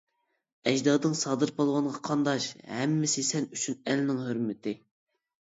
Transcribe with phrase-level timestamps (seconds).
[0.69, 2.47] ئەجدادىڭ سادىر پالۋانغا قانداش،
[2.79, 4.75] ھەممىسى سەن ئۈچۈن ئەلنىڭ ھۆرمىتى.